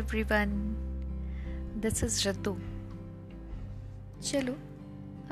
[0.00, 0.46] Everyone
[1.76, 2.56] this is रतु
[4.22, 4.56] चलो,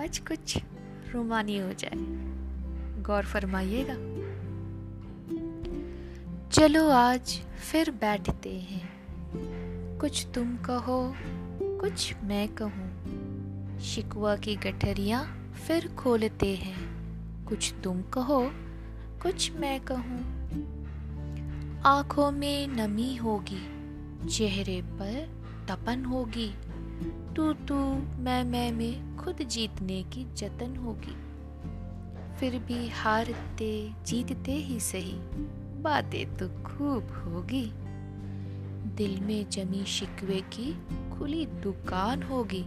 [0.02, 0.58] आज कुछ
[1.12, 1.96] रोमानी हो जाए।
[3.02, 3.94] गौर फरमाइएगा।
[6.50, 7.40] चलो आज
[7.72, 8.90] फिर बैठते हैं।
[9.98, 11.14] कुछ तुम कहो,
[11.62, 13.08] कुछ मैं कहूँ।
[13.80, 16.78] शिकवा की गठरियाँ फिर खोलते हैं।
[17.44, 18.50] कुछ तुम कहो,
[19.22, 20.48] कुछ मैं कहूँ।
[21.82, 23.77] आँखों में नमी होगी।
[24.26, 26.54] चेहरे पर तपन होगी।
[27.36, 27.74] तू तू,
[28.18, 31.28] मैं मैं, में खुद जीतने की जतन होगी।
[32.36, 35.12] फिर भी हारते, जीतते ही सही,
[35.82, 37.72] बातें तो खूब होगी।
[38.96, 40.72] दिल में जमी शिकवे की
[41.18, 42.66] खुली दुकान होगी।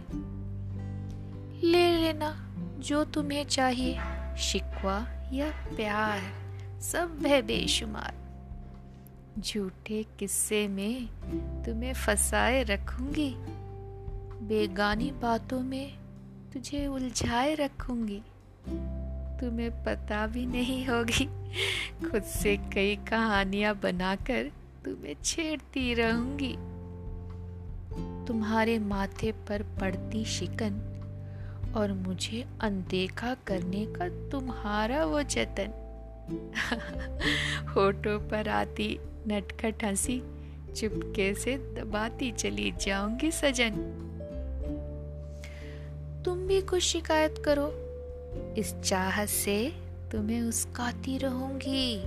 [1.66, 4.00] ले लेना जो तुम्हें चाहिए,
[4.38, 6.20] शिकवा या प्यार,
[6.80, 8.21] सब है बेशुमार।
[9.38, 11.06] झूठे किस्से में
[11.64, 13.34] तुम्हें फंसाए रखूँगी।
[14.48, 15.94] बेगानी बातों में
[16.52, 18.22] तुझे उलझाए रखूँगी।
[19.40, 21.24] तुम्हें पता भी नहीं होगी,
[22.10, 24.50] खुद से कई कहानियाँ बनाकर
[24.84, 26.56] तुम्हें छेड़ती रहूँगी।
[28.26, 30.88] तुम्हारे माथे पर पड़ती शिकन
[31.76, 35.78] और मुझे अनदेखा करने का तुम्हारा वो जतन।
[37.68, 40.22] होठों पर आती नटखट हँसी
[40.76, 43.98] चुपके से दबाती चली जाऊँगी सजन।
[46.24, 47.72] तुम भी कुछ शिकायत करो।
[48.54, 49.72] इस चाहत से
[50.12, 52.02] तुम्हें उसकाती रहूँगी।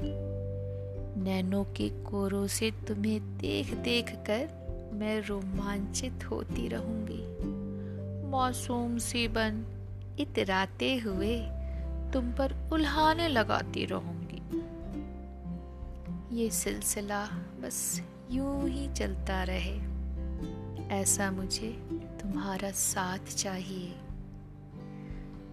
[1.21, 7.25] नैनो के कोरों से तुम्हें देख देख कर मैं रोमांचित होती रहूँगी।
[8.31, 9.65] मासूम सी बन
[10.19, 11.39] इतराते हुए
[12.13, 14.14] तुम पर उल्हाने लगाती रहूँगी।
[16.31, 17.25] ये सिलसिला
[17.61, 19.79] बस यूँ ही चलता रहे।
[20.89, 21.71] ऐसा मुझे
[22.21, 23.95] तुम्हारा साथ चाहिए।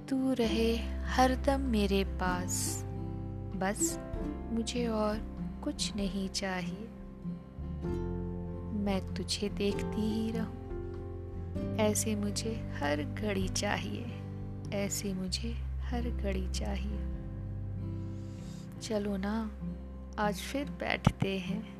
[0.09, 2.83] तू रहे हरदम मेरे पास।
[3.57, 3.99] बस
[4.51, 5.19] मुझे और
[5.65, 6.89] कुछ नहीं चाहिए।
[8.85, 10.63] मैं तुझे देखती ही रहूँ।
[11.77, 14.07] ऐसे मुझे हर घड़ी चाहिए।
[14.73, 16.99] ऐसे मुझे हर घड़ी चाहिए।
[18.83, 19.51] चलो ना।
[20.19, 21.75] आज फिर बैठते हैं।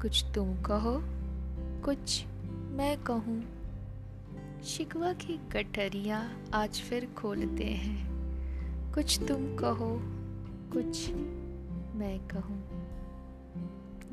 [0.00, 1.00] कुछ तुम कहो,
[1.84, 3.44] कुछ मैं कहूँ।
[4.64, 8.08] शिकवा की गठरियाँ आज फिर खोलते हैं।
[8.92, 10.00] कुछ तुम कहो,
[10.72, 11.10] कुछ
[11.94, 12.58] मैं कहूँ।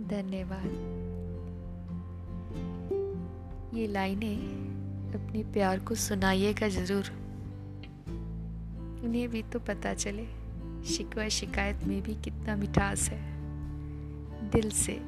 [0.08, 0.70] धन्यवाद।
[3.76, 4.38] ये लाइनें
[5.14, 7.04] अपने प्यार को सुनाइएगा ज़रूर।
[9.04, 10.43] उन्हें भी तो पता चले।
[10.86, 13.34] शिकवा शिकायत में भी कितना मिठास है।
[14.50, 15.00] दिल से।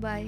[0.00, 0.24] बाय